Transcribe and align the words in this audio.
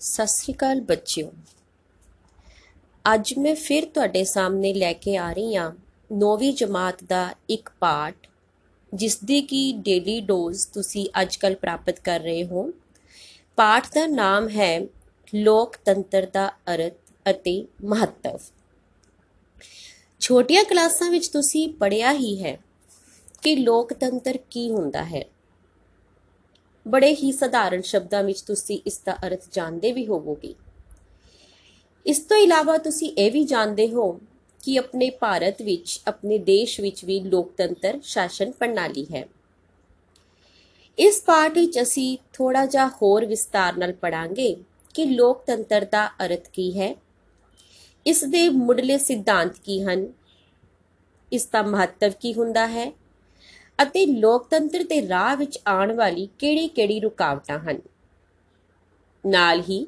ਸਤਿ 0.00 0.26
ਸ੍ਰੀ 0.26 0.52
ਅਕਾਲ 0.54 0.80
ਬੱਚਿਓ। 0.80 1.30
ਅੱਜ 3.04 3.32
ਮੈਂ 3.38 3.54
ਫਿਰ 3.54 3.84
ਤੁਹਾਡੇ 3.84 4.22
ਸਾਹਮਣੇ 4.24 4.72
ਲੈ 4.74 4.92
ਕੇ 4.92 5.16
ਆ 5.16 5.32
ਰਹੀ 5.32 5.56
ਹਾਂ 5.56 5.70
ਨੌਵੀਂ 6.10 6.52
ਜਮਾਤ 6.52 7.02
ਦਾ 7.04 7.22
ਇੱਕ 7.50 7.70
ਪਾਠ 7.80 8.26
ਜਿਸ 8.92 9.18
ਦੀ 9.24 9.40
ਕੀ 9.42 9.60
ਡੇਲੀ 9.78 10.20
ਡੋਜ਼ 10.20 10.66
ਤੁਸੀਂ 10.68 11.06
ਅੱਜਕੱਲ 11.22 11.54
ਪ੍ਰਾਪਤ 11.54 12.00
ਕਰ 12.00 12.20
ਰਹੇ 12.20 12.44
ਹੋ। 12.44 12.70
ਪਾਠ 13.58 13.86
ਦਾ 13.94 14.06
ਨਾਮ 14.06 14.48
ਹੈ 14.48 14.78
ਲੋਕਤੰਤਰ 15.32 16.26
ਦਾ 16.26 16.48
ਅਰਥ 16.74 17.12
ਅਤੇ 17.26 17.64
ਮਹੱਤਵ। 17.84 18.38
ਛੋਟੀਆਂ 20.20 20.64
ਕਲਾਸਾਂ 20.64 21.10
ਵਿੱਚ 21.10 21.28
ਤੁਸੀਂ 21.28 21.68
ਪੜ੍ਹਿਆ 21.74 22.12
ਹੀ 22.12 22.42
ਹੈ 22.44 22.58
ਕਿ 23.42 23.54
ਲੋਕਤੰਤਰ 23.56 24.38
ਕੀ 24.50 24.68
ਹੁੰਦਾ 24.70 25.04
ਹੈ। 25.04 25.24
ਬੜੇ 26.88 27.14
ਹੀ 27.14 27.32
ਸਧਾਰਨ 27.32 27.82
ਸ਼ਬਦਾਂ 27.82 28.24
ਵਿੱਚ 28.24 28.40
ਤੁਸੀਂ 28.40 28.78
ਇਸ 28.86 28.98
ਦਾ 28.98 29.16
ਅਰਥ 29.26 29.40
ਜਾਣਦੇ 29.52 29.92
ਵੀ 29.92 30.06
ਹੋਵੋਗੇ। 30.06 30.54
ਇਸ 32.06 32.18
ਤੋਂ 32.18 32.36
ਇਲਾਵਾ 32.36 32.78
ਤੁਸੀਂ 32.78 33.12
ਇਹ 33.18 33.32
ਵੀ 33.32 33.44
ਜਾਣਦੇ 33.44 33.88
ਹੋ 33.88 34.20
ਕਿ 34.64 34.78
ਆਪਣੇ 34.78 35.10
ਭਾਰਤ 35.10 35.62
ਵਿੱਚ, 35.62 36.00
ਆਪਣੇ 36.06 36.38
ਦੇਸ਼ 36.38 36.80
ਵਿੱਚ 36.80 37.04
ਵੀ 37.04 37.20
ਲੋਕਤੰਤਰ 37.20 38.00
ਸ਼ਾਸਨ 38.02 38.50
ਪ੍ਰਣਾਲੀ 38.50 39.06
ਹੈ। 39.14 39.28
ਇਸ 40.98 41.22
ਪਾਠ 41.22 41.52
ਵਿੱਚ 41.52 41.82
ਅਸੀਂ 41.82 42.18
ਥੋੜਾ 42.32 42.66
ਜਿਹਾ 42.66 42.88
ਹੋਰ 42.88 43.24
ਵਿਸਤਾਰ 43.24 43.76
ਨਾਲ 43.76 43.92
ਪੜਾਂਗੇ 43.92 44.56
ਕਿ 44.94 45.04
ਲੋਕਤੰਤਰ 45.04 45.84
ਦਾ 45.84 46.08
ਅਰਥ 46.08 46.48
ਕੀ 46.48 46.80
ਹੈ। 46.80 46.96
ਇਸ 48.06 48.24
ਦੇ 48.24 48.48
ਮੁੱਢਲੇ 48.48 48.98
ਸਿਧਾਂਤ 48.98 49.58
ਕੀ 49.64 49.82
ਹਨ? 49.82 50.12
ਇਸ 51.32 51.46
ਦਾ 51.46 51.62
ਮਹੱਤਵ 51.62 52.10
ਕੀ 52.20 52.34
ਹੁੰਦਾ 52.34 52.66
ਹੈ? 52.66 52.92
ਅਤੇ 53.82 54.06
ਲੋਕਤੰਤਰ 54.06 54.82
ਦੇ 54.82 55.08
ਰਾਹ 55.08 55.36
ਵਿੱਚ 55.36 55.58
ਆਉਣ 55.68 55.92
ਵਾਲੀ 55.92 56.28
ਕਿਹੜੀ-ਕਿਹੜੀ 56.38 57.00
ਰੁਕਾਵਟਾਂ 57.00 57.58
ਹਨ? 57.58 57.80
ਨਾਲ 59.26 59.60
ਹੀ, 59.60 59.86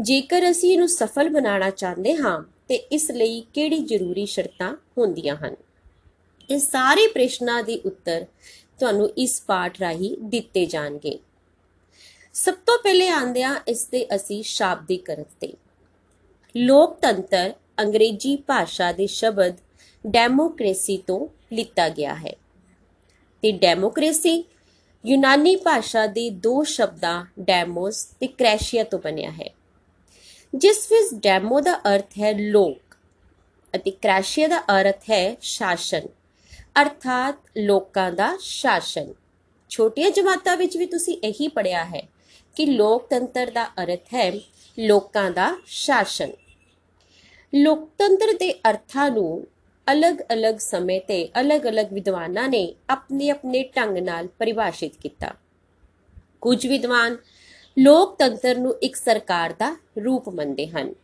ਜੇਕਰ 0.00 0.50
ਅਸੀਂ 0.50 0.72
ਇਹਨੂੰ 0.72 0.88
ਸਫਲ 0.88 1.28
ਬਣਾਉਣਾ 1.28 1.70
ਚਾਹੁੰਦੇ 1.70 2.16
ਹਾਂ, 2.16 2.42
ਤੇ 2.68 2.74
ਇਸ 2.74 3.10
ਲਈ 3.10 3.46
ਕਿਹੜੀ 3.54 3.78
ਜ਼ਰੂਰੀ 3.78 4.26
ਸ਼ਰਤਾਂ 4.26 4.76
ਹੁੰਦੀਆਂ 4.98 5.36
ਹਨ? 5.36 5.54
ਇਹ 6.50 6.58
ਸਾਰੇ 6.58 7.08
ਪ੍ਰਸ਼ਨਾਂ 7.08 7.62
ਦੇ 7.62 7.80
ਉੱਤਰ 7.86 8.26
ਤੁਹਾਨੂੰ 8.78 9.10
ਇਸ 9.10 9.42
ਪਾਠ 9.46 9.80
ਰਾਹੀਂ 9.80 10.16
ਦਿੱਤੇ 10.20 10.66
ਜਾਣਗੇ। 10.66 11.18
ਸਭ 12.32 12.54
ਤੋਂ 12.66 12.78
ਪਹਿਲੇ 12.78 13.08
ਆਂਦਿਆਂ 13.08 13.60
ਇਸ 13.68 13.86
ਦੇ 13.86 14.14
ਅਸੀਂ 14.14 14.42
ਸ਼ਾਬਦਿਕ 14.42 15.10
ਅਰਥ 15.10 15.28
ਤੇ। 15.40 15.52
ਲੋਕਤੰਤਰ 16.56 17.52
ਅੰਗਰੇਜ਼ੀ 17.80 18.36
ਭਾਸ਼ਾ 18.36 18.92
ਦੇ 18.92 19.06
ਸ਼ਬਦ 19.06 19.56
ਡੈਮੋਕ੍ਰੇਸੀ 20.06 20.96
ਤੋਂ 20.96 21.26
ਲਿੱਤਾ 21.54 21.88
ਗਿਆ 21.88 22.14
ਹੈ। 22.14 22.36
ਤੇ 23.42 23.52
ਡੈਮੋਕ੍ਰੇਸੀ, 23.52 24.44
ਯੂਨਾਨੀ 25.04 25.54
ਭਾਸ਼ਾ 25.56 26.06
ਦੇ 26.06 26.28
ਦੋ 26.30 26.62
ਸ਼ਬਦਾਂ 26.64 27.24
ਡੈਮੋਸ 27.40 28.04
ਤੇ 28.20 28.26
ਕ੍ਰੈਸ਼ੀਆ 28.26 28.84
ਤੋਂ 28.84 28.98
ਬਣਿਆ 28.98 29.30
ਹੈ। 29.30 29.48
ਜਿਸ 30.54 30.86
ਵਿੱਚ 30.92 31.22
ਡੈਮੋ 31.22 31.60
ਦਾ 31.60 31.74
ਅਰਥ 31.94 32.18
ਹੈ 32.20 32.32
ਲੋਕ 32.32 32.96
ਅਤੇ 33.74 33.90
ਕ੍ਰੈਸ਼ੀਆ 33.90 34.48
ਦਾ 34.48 34.60
ਅਰਥ 34.60 35.10
ਹੈ 35.10 35.36
ਸ਼ਾਸਨ, 35.40 36.06
ਅਰਥਾਤ 36.82 37.38
ਲੋਕਾਂ 37.58 38.10
ਦਾ 38.12 38.36
ਸ਼ਾਸਨ। 38.40 39.12
ਛੋਟੀਆਂ 39.70 40.10
ਜਮਾਤਾਂ 40.10 40.56
ਵਿੱਚ 40.56 40.76
ਵੀ 40.76 40.86
ਤੁਸੀਂ 40.86 41.16
ਇਹੀ 41.24 41.48
ਪੜਿਆ 41.48 41.84
ਹੈ 41.84 42.02
ਕਿ 42.56 42.66
ਲੋਕਤੰਤਰ 42.66 43.50
ਦਾ 43.50 43.64
ਅਰਥ 43.82 44.14
ਹੈ 44.14 44.30
ਲੋਕਾਂ 44.78 45.30
ਦਾ 45.30 45.56
ਸ਼ਾਸਨ। 45.66 46.30
ਲੋਕਤੰਤਰ 47.52 48.32
ਦੇ 48.32 48.52
ਅਰਥਾਂ 48.70 49.10
ਨੂੰ 49.10 49.46
ਅਲੱਗ-ਅਲੱਗ 49.92 50.56
ਸਮੇਂ 50.56 51.00
ਤੇ 51.00 51.28
ਅਲੱਗ-ਅਲੱਗ 51.40 51.92
ਵਿਦਵਾਨਾਂ 51.92 52.48
ਨੇ 52.48 52.74
ਆਪਣੇ 52.90 53.30
ਆਪਣੇ 53.30 53.62
ਢੰਗ 53.76 53.98
ਨਾਲ 53.98 54.26
ਪਰਿਭਾਸ਼ਿਤ 54.26 54.92
ਕੀਤਾ। 55.02 55.34
ਕੁਝ 56.40 56.66
ਵਿਦਵਾਨ 56.66 57.16
ਲੋਕਤੰਤਰ 57.78 58.56
ਨੂੰ 58.56 58.74
ਇੱਕ 58.82 58.96
ਸਰਕਾਰ 58.96 59.52
ਦਾ 59.52 59.76
ਰੂਪ 60.04 60.28
ਮੰਨਦੇ 60.28 60.66
ਹਨ। 60.66 60.94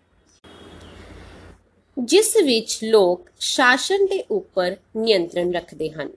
ਜਿਸ 1.98 2.36
ਵਿੱਚ 2.44 2.78
ਲੋਕ 2.84 3.30
ਸ਼ਾਸਨ 3.40 4.06
ਦੇ 4.06 4.24
ਉੱਪਰ 4.30 4.76
ਨਿਯੰਤਰਣ 4.96 5.52
ਰੱਖਦੇ 5.52 5.90
ਹਨ। 5.90 6.10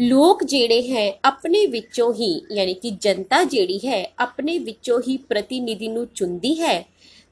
ਲੋਕ 0.00 0.44
ਜਿਹੜੇ 0.44 0.82
ਹੈ, 0.82 1.20
ਆਪਣੇ 1.24 1.66
ਵਿੱਚੋਂ 1.66 2.14
ਹੀ, 2.14 2.46
ਯਾਨੀ 2.52 2.74
ਕਿ 2.74 2.90
ਜਨਤਾ 2.90 3.44
ਜਿਹੜੀ 3.44 3.78
ਹੈ, 3.78 4.12
ਆਪਣੇ 4.18 4.58
ਵਿੱਚੋਂ 4.58 5.00
ਹੀ 5.08 5.16
ਪ੍ਰਤੀਨਿਧੀ 5.16 5.88
ਨੂੰ 5.88 6.06
ਚੁਣਦੀ 6.06 6.60
ਹੈ, 6.62 6.88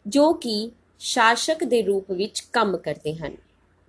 ਜੋ 0.06 0.32
ਕਿ 0.32 0.70
ਸ਼ਾਸਕ 0.98 1.64
ਦੇ 1.64 1.82
ਰੂਪ 1.82 2.10
ਵਿੱਚ 2.10 2.41
ਕੰਮ 2.52 2.76
ਕਰਦੇ 2.76 3.14
ਹਨ। 3.14 3.36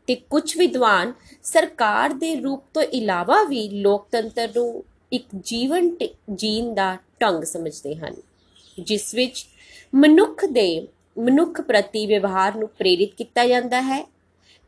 ਤੇ 0.07 0.15
ਕੁਝ 0.29 0.57
ਵਿਦਵਾਨ 0.57 1.13
ਸਰਕਾਰ 1.43 2.13
ਦੇ 2.13 2.35
ਰੂਪ 2.35 2.63
ਤੋਂ 2.73 2.81
ਇਲਾਵਾ 2.81 3.43
ਵੀ 3.43 3.67
ਲੋਕਤੰਤਰ 3.69 4.49
ਨੂੰ 4.55 4.83
ਇੱਕ 5.11 5.25
ਜੀਵਨ 5.45 5.89
ਜੀਣ 6.33 6.73
ਦਾ 6.73 6.97
ਢੰਗ 7.21 7.43
ਸਮਝਦੇ 7.43 7.95
ਹਨ, 7.95 8.15
ਜਿਸ 8.77 9.13
ਵਿੱਚ 9.15 9.45
ਮਨੁੱਖ 9.95 10.45
ਦੇ, 10.45 10.87
ਮਨੁੱਖ 11.17 11.61
ਪ੍ਰਤੀ 11.61 12.05
ਵਿਵਹਾਰ 12.05 12.55
ਨੂੰ 12.55 12.67
ਪ੍ਰੇਰਿਤ 12.69 13.13
ਕੀਤਾ 13.13 13.45
ਜਾਂਦਾ 13.47 13.81
ਹੈ 13.81 14.01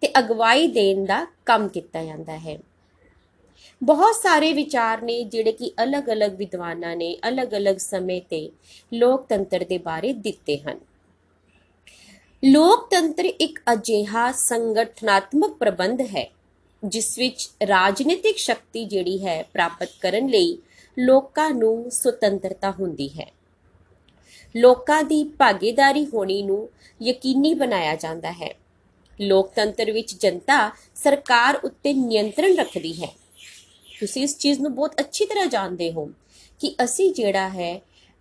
ਤੇ 0.01 0.11
ਅਗਵਾਈ 0.19 0.67
ਦੇਣ 0.67 1.05
ਦਾ 1.05 1.25
ਕੰਮ 1.45 1.67
ਕੀਤਾ 1.67 2.03
ਜਾਂਦਾ 2.03 2.37
ਹੈ। 2.37 2.57
ਬਹੁਤ 3.81 4.15
ਸਾਰੇ 4.15 4.51
ਵਿਚਾਰ 4.53 5.01
ਨੇ 5.01 5.23
ਜਿਹੜੇ 5.23 5.51
ਕਿ 5.51 5.71
ਅਲੱਗ-ਅਲੱਗ 5.83 6.35
ਵਿਦਵਾਨਾਂ 6.35 6.95
ਨੇ 6.95 7.15
ਅਲੱਗ-ਅਲੱਗ 7.29 7.77
ਸਮੇਂ 7.77 8.21
ਤੇ 8.29 8.49
ਲੋਕਤੰਤਰ 8.93 9.63
ਦੇ 9.63 9.77
ਬਾਰੇ 9.77 10.13
ਦਿੱਤੇ 10.13 10.57
ਹਨ। 10.57 10.79
ਲੋਕਤੰਤਰ 12.45 13.25
ਇੱਕ 13.25 13.59
ਅਜਿਹਾ 13.73 14.31
ਸੰਗਠਨਾਤਮਕ 14.31 15.53
ਪ੍ਰਬੰਧ 15.53 16.01
ਹੈ, 16.01 16.25
ਜਿਸ 16.83 17.17
ਵਿੱਚ 17.19 17.49
ਰਾਜਨੀਤਿਕ 17.67 18.37
ਸ਼ਕਤੀ 18.37 18.85
ਜਿਹੜੀ 18.85 19.25
ਹੈ 19.25 19.41
ਪ੍ਰਾਪਤ 19.43 19.89
ਕਰਨ 20.01 20.27
ਲਈ 20.27 20.57
ਲੋਕਾਂ 20.97 21.49
ਨੂੰ 21.51 21.91
ਸੁਤੰਤਰਤਾ 21.91 22.71
ਹੁੰਦੀ 22.71 23.09
ਹੈ। 23.09 23.31
ਲੋਕਾਂ 24.55 25.03
ਦੀ 25.03 25.23
ਭਾਗੀਦਾਰੀ 25.23 26.05
ਹੋਣੀ 26.05 26.41
ਨੂੰ 26.43 26.69
ਯਕੀਨੀ 27.01 27.53
ਬਣਾਇਆ 27.53 27.95
ਜਾਂਦਾ 27.95 28.31
ਹੈ। 28.31 28.53
ਲੋਕਤੰਤਰ 29.21 29.91
ਵਿੱਚ 29.91 30.13
ਜਨਤਾ 30.13 30.71
ਸਰਕਾਰ 30.95 31.59
ਉੱਤੇ 31.63 31.93
ਨਿਯੰਤਰਣ 31.93 32.55
ਰੱਖਦੀ 32.55 32.93
ਹੈ। 33.03 33.11
ਤੁਸੀਂ 33.99 34.23
ਇਸ 34.23 34.37
ਚੀਜ਼ 34.37 34.59
ਨੂੰ 34.59 34.75
ਬਹੁਤ 34.75 34.99
ਅੱਛੀ 34.99 35.25
ਤਰ੍ਹਾਂ 35.25 35.45
ਜਾਣਦੇ 35.45 35.91
ਹੋ 35.91 36.09
ਕਿ 36.61 36.75
ਅਸੀਂ 36.83 37.13
ਜਿਹੜਾ 37.13 37.49
ਹੈ 37.49 37.73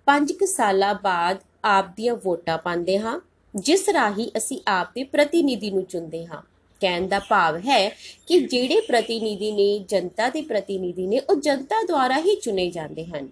5 0.06 0.44
ਸਾਲਾਂ 0.46 0.94
ਬਾਅਦ 0.94 1.38
ਆਪ 1.64 1.94
ਦੀਆਂ 1.96 2.14
ਵੋਟਾਂ 2.14 2.58
ਪਾਉਂਦੇ 2.58 2.98
ਹਾਂ। 2.98 3.20
ਜਿਸ 3.56 3.88
ਰਾਹੀਂ 3.88 4.30
ਅਸੀਂ 4.36 4.60
ਆਪ 4.68 4.88
ਦੇ 4.94 5.04
ਪ੍ਰਤੀਨਿਧੀ 5.04 5.70
ਨੂੰ 5.70 5.84
ਚੁਣਦੇ 5.84 6.26
ਹਾਂ। 6.26 6.42
ਕਹਿਣ 6.80 7.08
ਦਾ 7.08 7.18
ਭਾਵ 7.18 7.56
ਹੈ 7.56 7.88
ਕਿ 8.26 8.40
ਜਿਹੜੇ 8.40 8.80
ਪ੍ਰਤੀਨਿਧੀ 8.80 9.52
ਨੇ, 9.52 9.78
ਜਨਤਾ 9.78 10.28
ਦੇ 10.28 10.42
ਪ੍ਰਤੀਨਿਧੀ 10.42 11.06
ਨੇ, 11.06 11.18
ਉਹ 11.18 11.34
ਜਨਤਾ 11.34 11.82
ਦੁਆਰਾ 11.82 12.18
ਹੀ 12.18 12.36
ਚੁਣੇ 12.36 12.70
ਜਾਂਦੇ 12.70 13.04
ਹਨ, 13.04 13.28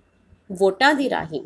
ਵੋਟਾਂ 0.53 0.95
ਦੀ 0.95 1.11
ਰਾਹੀਂ। 1.11 1.41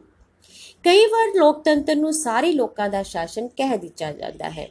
ਕਈ 0.85 1.07
ਵਾਰ 1.07 1.37
ਲੋਕਤੰਤਰ 1.37 1.97
ਨੂੰ 1.97 2.13
ਸਾਰੇ 2.13 2.53
ਲੋਕਾਂ 2.53 2.89
ਦਾ 2.89 3.03
ਸ਼ਾਸਨ 3.03 3.49
ਕਹਿ 3.49 3.79
ਦਿੱਤਾ 3.79 4.13
ਜਾਂਦਾ 4.13 4.51
ਹੈ। 4.51 4.69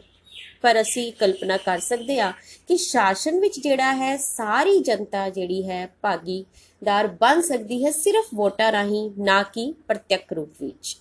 ਪਰ 0.61 0.81
ਅਸੀਂ 0.81 1.13
ਕਲਪਨਾ 1.13 1.57
ਕਰ 1.57 1.79
ਸਕਦੇ 1.79 2.19
ਹਾਂ 2.19 2.33
ਕਿ 2.67 2.77
ਸ਼ਾਸਨ 2.77 3.39
ਵਿੱਚ 3.39 3.59
ਜਿਹੜਾ 3.59 3.93
ਹੈ, 3.93 4.17
ਸਾਰੀ 4.17 4.79
ਜਨਤਾ 4.79 5.29
ਜਿਹੜੀ 5.29 5.69
ਹੈ, 5.69 5.89
ਭਾਗੀਦਾਰ 6.01 7.07
ਬਣ 7.07 7.41
ਸਕਦੀ 7.41 7.85
ਹੈ 7.85 7.91
ਸਿਰਫ 7.91 8.25
ਵੋਟਾਂ 8.35 8.71
ਰਾਹੀਂ, 8.71 9.11
ਨਾ 9.17 9.43
ਕਿ 9.43 9.73
ਪ੍ਰਤੱਖ 9.87 10.33
ਰੂਪ 10.33 10.49
ਵਿੱਚ। 10.61 10.97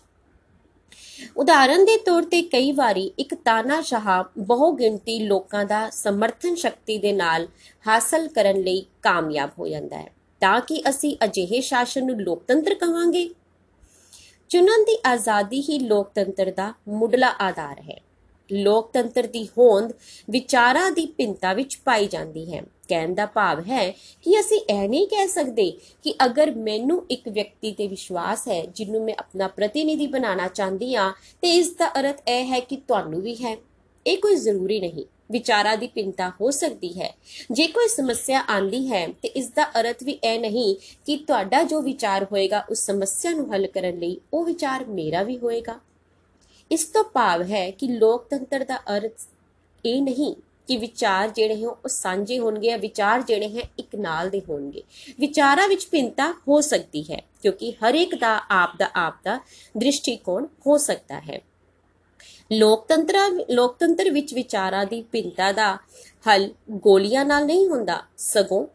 ਉਦਾਹਰਨ 1.37 1.85
ਦੇ 1.85 1.97
ਤੌਰ 1.97 2.23
ਤੇ 2.23 2.43
ਕਈ 2.43 2.73
ਵਾਰੀ 2.73 3.13
ਇੱਕ 3.19 3.35
ਤਾਨਾਸ਼ਾਹ 3.35 4.25
ਬਹੁ 4.39 4.73
ਗਿਣਤੀ 4.73 5.19
ਲੋਕਾਂ 5.19 5.65
ਦਾ 5.65 5.91
ਸਮਰਥਨ 5.91 6.55
ਸ਼ਕਤੀ 6.55 6.99
ਦੇ 6.99 7.13
ਨਾਲ 7.13 7.49
ਹਾਸਲ 7.89 8.29
ਕਰਨ 8.29 8.61
ਲਈ 8.61 8.87
ਕਾਮਯਾਬ 9.03 9.51
ਹੋ 9.59 9.69
ਜਾਂਦਾ 9.69 9.97
ਹੈ। 9.99 10.13
ਤਾਂ 10.41 10.61
ਕਿ 10.61 10.83
ਅਸੀਂ 10.89 11.17
ਅਜਿਹੇ 11.25 11.61
ਸ਼ਾਸਨ 11.61 12.07
ਨੂੰ 12.07 12.21
ਲੋਕਤੰਤਰ 12.21 12.75
ਕਹਾਂਗੇ 12.75 13.31
ਚੁਣਨ 14.49 14.85
ਦੀ 14.85 14.99
ਆਜ਼ਾਦੀ 15.07 15.61
ਹੀ 15.61 15.79
ਲੋਕਤੰਤਰ 15.79 16.51
ਦਾ 16.51 16.75
ਮੁੱਢਲਾ 16.89 17.35
ਆਧਾਰ 17.41 17.81
ਹੈ। 17.81 18.01
ਲੋਕਤੰਤਰ 18.53 19.27
ਦੀ 19.27 19.49
ਹੋਂਦ 19.59 19.93
ਵਿਚਾਰਾਂ 20.31 20.91
ਦੀ 20.91 21.07
ਭਿੰਨਤਾ 21.07 21.53
ਵਿੱਚ 21.53 21.79
ਪਾਈ 21.85 22.07
ਜਾਂਦੀ 22.07 22.55
ਹੈ। 22.55 22.63
ਕਹਿਣ 22.89 23.15
ਦਾ 23.15 23.27
ਭਾਵ 23.27 23.61
ਹੈ 23.61 23.91
ਕਿ 23.91 24.41
ਅਸੀਂ 24.41 24.61
ਇਹ 24.71 24.89
ਨਹੀਂ 24.89 25.07
ਕਹਿ 25.07 25.29
ਸਕਦੇ 25.29 25.71
ਕਿ 26.03 26.15
ਅਗਰ 26.25 26.51
ਮੈਨੂੰ 26.51 27.07
ਇੱਕ 27.11 27.29
ਵਿਅਕਤੀ 27.29 27.73
ਤੇ 27.73 27.89
ਵਿਸ਼ਵਾਸ 27.89 28.49
ਹੈ 28.49 28.67
ਜਿਹਨੂੰ 28.67 29.05
ਮੈਂ 29.05 29.15
ਆਪਣਾ 29.19 29.49
ਪ੍ਰਤੀਨਿਧੀ 29.49 30.07
ਬਣਾਉਣਾ 30.07 30.49
ਚਾਹੁੰਦੀ 30.49 30.95
ਆ 30.95 31.13
ਤੇ 31.43 31.57
ਇਸ 31.57 31.71
ਦਾ 31.71 32.01
ਅਰਥ 32.01 32.23
ਇਹ 32.29 32.45
ਹੈ 32.45 32.61
ਕਿ 32.61 32.77
ਤੁਹਾਨੂੰ 32.77 33.21
ਵੀ 33.21 33.35
ਹੈ। 33.35 33.57
ਇਹ 34.07 34.19
ਕੋਈ 34.19 34.35
ਜ਼ਰੂਰੀ 34.35 34.81
ਨਹੀਂ। 34.81 35.05
ਵਿਚਾਰਾਂ 35.31 35.77
ਦੀ 35.77 35.87
ਭਿੰਨਤਾ 35.87 36.29
ਹੋ 36.29 36.51
ਸਕਦੀ 36.51 37.01
ਹੈ। 37.01 37.17
ਜੇ 37.51 37.67
ਕੋਈ 37.67 37.89
ਸਮੱਸਿਆ 37.89 38.45
ਆਂਦੀ 38.51 38.93
ਹੈ, 38.93 39.09
ਤੇ 39.23 39.29
ਇਸ 39.29 39.49
ਦਾ 39.49 39.65
ਅਰਥ 39.81 40.03
ਵੀ 40.05 40.13
ਇਹ 40.13 40.41
ਨਹੀਂ 40.41 40.77
ਕਿ 41.07 41.17
ਤੁਹਾਡਾ 41.17 41.63
ਜੋ 41.63 41.81
ਵਿਚਾਰ 41.81 42.25
ਹੋਏਗਾ, 42.25 42.65
ਉਸ 42.71 42.79
ਸਮੱਸਿਆ 42.79 43.31
ਨੂੰ 43.31 43.55
ਹੱਲ 43.55 43.67
ਕਰਨ 43.67 43.99
ਲਈ 43.99 44.21
ਉਹ 44.33 44.45
ਵਿਚਾਰ 44.45 44.85
ਮੇਰਾ 44.85 45.23
ਵੀ 45.23 45.39
ਹੋਏਗਾ। 45.39 45.81
ਇਸ 46.71 46.85
ਤੋਂ 46.85 47.05
ਭਾਵ 47.05 47.43
ਹੈ 47.43 47.71
ਕਿ 47.71 47.87
ਲੋਕਤੰਤਰ 47.89 48.65
ਦਾ 48.65 48.77
ਅਰਥ 48.77 49.13
ਇਹ 49.85 50.03
ਨਹੀਂ 50.03 50.35
ਕਿ 50.69 50.77
ਵਿਚਾਰ 50.77 51.29
ਜਿਹੜੇ 51.29 51.65
ਹੋ 51.65 51.71
ਉਹ 51.71 51.89
ਸਾਂਝੇ 51.89 52.39
ਹੋਣਗੇ 52.39 52.69
ਜਾਂ 52.69 52.79
ਵਿਚਾਰ 52.79 53.23
ਜਿਹੜੇ 53.23 53.49
ਹੈ 53.49 53.69
ਇੱਕ 53.79 53.97
ਨਾਲ 53.97 54.31
ਦੇ 54.31 54.43
ਹੋਣਗੇ। 54.49 54.83
ਵਿਚਾਰਾਂ 55.21 55.69
ਵਿੱਚ 55.69 55.89
ਭਿੰਨਤਾ 55.91 56.33
ਹੋ 56.49 56.61
ਸਕਦੀ 56.61 57.05
ਹੈ 57.13 57.23
ਕਿਉਂਕਿ 57.43 57.73
ਹਰ 57.73 57.95
ਇੱਕ 57.95 58.15
ਦਾ 58.15 58.41
ਆਪ 58.51 58.77
ਦਾ 58.79 58.89
ਆਪ 58.95 59.15
ਦਾ 59.25 59.41
ਦ੍ਰਿਸ਼ਟੀਕੋਣ 59.79 60.47
ਹੋ 60.67 60.77
ਸਕਦਾ 60.79 61.21
ਹੈ। 61.21 61.41
ਲੋਕਤੰਤਰ 62.53 63.15
ਲੋਕਤੰਤਰ 63.51 64.11
ਵਿੱਚ 64.11 64.35
ਵਿਚਾਰਾਂ 64.35 64.87
ਦੀ 64.87 65.03
ਭਿੰਨਤਾ 65.03 65.53
ਦਾ 65.53 65.75
ਹੱਲ 66.29 66.51
ਗੋਲੀਆਂ 66.71 67.25
ਨਾਲ 67.25 67.47
ਨਹੀਂ 67.47 67.69
ਹੁੰਦਾ, 67.69 68.03
ਸਗੋਂ 68.17 68.67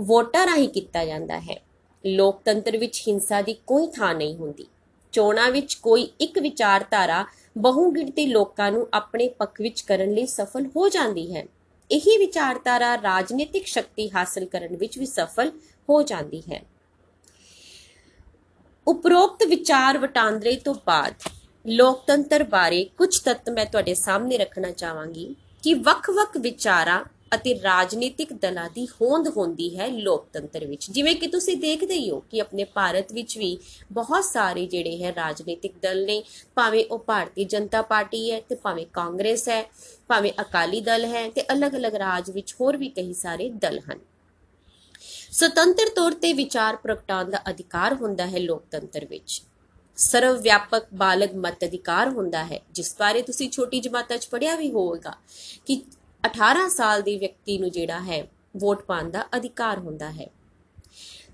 ਵੋਟਾਂ 0.00 0.46
ਰਾਹੀਂ 0.46 0.68
ਕੀਤਾ 0.68 1.04
ਜਾਂਦਾ 1.04 1.40
ਹੈ। 1.40 1.62
ਲੋਕਤੰਤਰ 2.06 2.76
ਵਿੱਚ 2.76 3.02
ਹਿੰਸਾ 3.08 3.42
ਦੀ 3.42 3.52
ਕੋਈ 3.66 3.86
ਥਾਂ 3.86 4.14
ਨਹੀਂ 4.14 4.36
ਹੁੰਦੀ। 4.36 4.66
ਚੋਣਾਂ 5.12 5.50
ਵਿੱਚ 5.50 5.74
ਕੋਈ 5.74 6.02
ਇੱਕ 6.20 6.38
ਵਿਚਾਰਧਾਰਾ 6.38 7.24
ਬਹੁਗਿਣਤੀ 7.58 8.26
ਲੋਕਾਂ 8.26 8.72
ਨੂੰ 8.72 8.88
ਆਪਣੇ 8.94 9.28
ਪੱਖ 9.28 9.60
ਵਿੱਚ 9.60 9.80
ਕਰਨ 9.80 10.12
ਲਈ 10.12 10.26
ਸਫਲ 10.26 10.66
ਹੋ 10.76 10.88
ਜਾਂਦੀ 10.88 11.34
ਹੈ। 11.36 11.46
ਇਹੀ 11.90 12.16
ਵਿਚਾਰਧਾਰਾ 12.18 12.94
ਰਾਜਨੀਤਿਕ 12.96 13.66
ਸ਼ਕਤੀ 13.66 14.10
ਹਾਸਲ 14.10 14.44
ਕਰਨ 14.44 14.76
ਵਿੱਚ 14.76 14.98
ਵੀ 14.98 15.06
ਸਫਲ 15.06 15.50
ਹੋ 15.90 16.02
ਜਾਂਦੀ 16.02 16.42
ਹੈ। 16.52 16.62
ਉਪਰੋਕਤ 18.88 19.42
ਵਿਚਾਰ 19.42 19.98
ਵਟਾਂਦਰੇ 19.98 20.56
ਤੋਂ 20.56 20.74
ਬਾਅਦ 20.86 21.14
ਲੋਕਤੰਤਰ 21.66 22.44
ਬਾਰੇ 22.44 22.84
ਕੁਝ 22.98 23.18
ਤੱਤ 23.18 23.50
ਮੈਂ 23.50 23.66
ਤੁਹਾਡੇ 23.66 23.94
ਸਾਹਮਣੇ 23.94 24.38
ਰੱਖਣਾ 24.38 24.70
ਚਾਹਾਂਗੀ 24.70 25.36
ਕਿ 25.62 25.74
ਵੱਖ-ਵੱਖ 25.74 26.36
ਵਿਚਾਰਾਂ 26.36 27.04
ਅਤੇ 27.32 27.54
ਰਾਜਨੀਤਿਕ 27.54 28.32
ਦਲਾਂ 28.32 28.68
ਦੀ 28.70 28.86
ਹੋਂਦ 28.92 29.28
ਹੁੰਦੀ 29.28 29.68
ਹੈ 29.78 29.86
ਲੋਕਤੰਤਰ 29.88 30.66
ਵਿੱਚ। 30.66 30.90
ਜਿਵੇਂ 30.90 31.14
ਕਿ 31.16 31.26
ਤੁਸੀਂ 31.26 31.56
ਦੇਖਦੇ 31.56 31.94
ਹੀ 31.94 32.10
ਹੋ 32.10 32.20
ਕਿ 32.30 32.40
ਆਪਣੇ 32.40 32.64
ਭਾਰਤ 32.64 33.12
ਵਿੱਚ 33.12 33.36
ਵੀ 33.38 33.56
ਬਹੁਤ 33.92 34.24
ਸਾਰੇ 34.24 34.66
ਜਿਹੜੇ 34.66 35.02
ਹੈ 35.02 35.14
ਰਾਜਨੀਤਿਕ 35.14 35.78
ਦਲ 35.82 36.04
ਨੇ, 36.04 36.22
ਭਾਵੇਂ 36.54 36.84
ਉਹ 36.84 36.98
ਭਾਰਤੀ 36.98 37.44
ਜਨਤਾ 37.44 37.82
ਪਾਰਟੀ 37.82 38.30
ਹੈ 38.30 38.40
ਤੇ 38.40 38.54
ਭਾਵੇਂ 38.54 38.86
ਕਾਂਗਰਸ 38.92 39.48
ਹੈ, 39.48 39.62
ਭਾਵੇਂ 40.08 40.32
ਅਕਾਲੀ 40.40 40.80
ਦਲ 40.80 41.04
ਹੈ 41.04 41.28
ਤੇ 41.28 41.44
ਅਲੱਗ-ਅਲੱਗ 41.52 41.94
ਰਾਜ 41.96 42.30
ਵਿੱਚ 42.30 42.54
ਹੋਰ 42.60 42.76
ਵੀ 42.76 42.88
ਕਈ 42.88 43.12
ਸਾਰੇ 43.14 43.48
ਦਲ 43.62 43.78
ਹਨ। 43.80 44.00
ਸੁਤੰਤਰ 45.30 45.88
ਤੌਰ 45.88 46.14
ਤੇ 46.14 46.32
ਵਿਚਾਰ 46.32 46.76
ਪ੍ਰਗਟਾਉਣ 46.76 47.30
ਦਾ 47.30 47.42
ਅਧਿਕਾਰ 47.50 47.94
ਹੁੰਦਾ 47.94 48.26
ਹੈ 48.26 48.38
ਲੋਕਤੰਤਰ 48.38 49.06
ਵਿੱਚ। 49.06 49.42
ਸਰਵ 49.98 50.40
ਵਿਆਪਕ 50.40 50.86
ਬਾਲਗ 50.94 51.34
ਮਤ 51.36 51.64
ਅਧਿਕਾਰ 51.64 52.08
ਹੁੰਦਾ 52.08 52.44
ਹੈ, 52.44 52.60
ਜਿਸ 52.72 52.94
ਬਾਰੇ 52.98 53.22
ਤੁਸੀਂ 53.22 53.50
ਛੋਟੀ 53.50 53.80
ਜਮਾਤਾਂ 53.80 54.16
'ਚ 54.18 54.26
ਪੜਿਆ 54.26 54.54
ਵੀ 54.56 54.70
ਹੋਵੇਗਾ 54.70 55.14
ਕਿ 55.66 55.80
18 56.26 56.68
ਸਾਲ 56.68 57.02
ਦੇ 57.02 57.18
ਵਿਅਕਤੀ 57.18 57.58
ਨੂੰ 57.58 57.70
ਜਿਹੜਾ 57.70 58.00
ਹੈ, 58.00 58.26
ਵੋਟ 58.56 58.82
ਪਾਉਣ 58.82 59.10
ਦਾ 59.10 59.26
ਅਧਿਕਾਰ 59.36 59.78
ਹੁੰਦਾ 59.78 60.10
ਹੈ। 60.10 60.26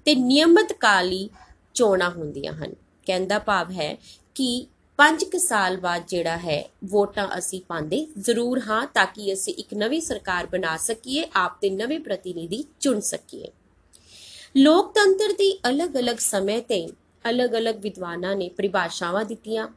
ਤੇ 0.05 0.15
ਨਿਯਮਿਤ 0.15 0.73
ਕਾਲੀ 0.73 1.31
ਚੋਣਾਂ 1.75 2.11
ਹੁੰਦੀਆਂ 2.11 2.53
ਹਨ। 2.53 2.75
ਕਹਿੰਦਾ 3.07 3.39
ਭਾਵ 3.39 3.71
ਹੈ 3.71 3.99
ਕਿ 4.35 4.67
5 4.97 5.37
ਸਾਲ 5.37 5.77
ਬਾਅਦ 5.77 6.03
ਜਿਹੜਾ 6.09 6.37
ਹੈ, 6.37 6.71
ਵੋਟਾਂ 6.85 7.39
ਅਸੀਂ 7.39 7.61
ਪਾਉਂਦੇ 7.69 8.07
ਜ਼ਰੂਰ 8.19 8.61
ਹਾਂ 8.61 8.87
ਤਾਂ 8.95 9.07
ਕਿ 9.07 9.33
ਅਸੀਂ 9.33 9.55
ਇੱਕ 9.55 9.75
ਨਵੀਂ 9.75 10.01
ਸਰਕਾਰ 10.01 10.47
ਬਣਾ 10.47 10.77
ਸਕੀਏ, 10.77 11.29
ਆਪ 11.35 11.61
ਦੇ 11.61 11.71
ਨਵੇਂ 11.71 12.01
ਪ੍ਰਤੀਨਿਧੀ 12.01 12.65
ਚੁਣ 12.81 13.01
ਸਕੀਏ। 13.01 13.49
ਲੋਕਤੰਤਰ 14.57 15.33
ਦੀ 15.33 15.61
ਅਲੱਗ-ਅਲੱਗ 15.69 16.17
ਸਮੇਂ 16.17 16.63
ਤੇ 16.63 16.89
ਅਲੱਗ-ਅਲੱਗ 17.31 17.77
ਵਿਦਵਾਨਾਂ 17.77 18.37
ਨੇ 18.37 18.49
ਪਰਿਭਾਸ਼ਾਵਾਂ 18.49 19.25
ਦਿੱਤੀਆਂ। 19.25 19.69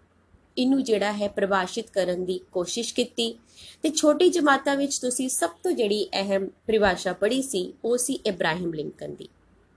ਇਹਨੂੰ 0.57 0.83
ਜਿਹੜਾ 0.83 1.12
ਹੈ 1.12 1.27
ਪਰਿਭਾਸ਼ਿਤ 1.27 1.89
ਕਰਨ 1.89 2.25
ਦੀ 2.25 2.39
ਕੋਸ਼ਿਸ਼ 2.51 2.94
ਕੀਤੀ। 2.94 3.39
ਤੇ 3.83 3.89
ਛੋਟੀ 3.89 4.30
ਜਮਾਤਾਂ 4.30 4.75
ਵਿੱਚ 4.75 4.98
ਤੁਸੀਂ 4.98 5.30
ਸਭ 5.30 5.50
ਤੋਂ 5.63 5.71
ਜਿਹੜੀ 5.71 6.06
ਅਹਿਮ 6.06 6.48
ਪਰਿਭਾਸ਼ਾ 6.48 7.13
ਪੜ੍ਹੀ 7.13 7.42
ਸੀ, 7.42 7.74
ਉਹ 7.86 7.98
ਸੀ 7.98 8.13
ਇਬਰਾਹਿਮ 8.13 8.74
ਲਿੰਕਨ 8.74 9.15
ਦੀ। 9.15 9.30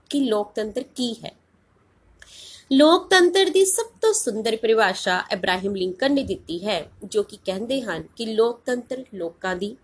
ਕਿ 0.09 0.19
ਲੋਕਤੰਤਰ 0.19 0.83
ਕੀ 0.83 1.13
ਹੈ? 1.13 1.35
ਲੋਕਤੰਤਰ 2.73 3.49
ਦੀ 3.49 3.65
ਸਭ 3.65 3.85
ਤੋਂ 4.01 4.13
ਸੁੰਦਰ 4.13 4.55
ਪਰਿਭਾਸ਼ਾ 4.55 5.23
ਇਬਰਾਹਿਮ 5.31 5.75
ਲਿੰਕਨ 5.75 6.13
ਨੇ 6.13 6.23
ਦਿੱਤੀ 6.23 6.67
ਹੈ, 6.67 6.91
ਜੋ 7.05 7.23
ਕਿ 7.23 7.37
ਕਹਿੰਦੇ 7.45 7.81
ਹਨ 7.81 8.03
ਕਿ 8.15 8.25
ਲੋਕਤੰਤਰ 8.25 9.05
ਲੋਕਾਂ 9.13 9.55
ਦੀ, 9.55 9.77